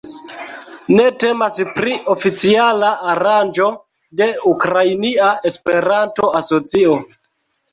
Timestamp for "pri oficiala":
1.75-2.89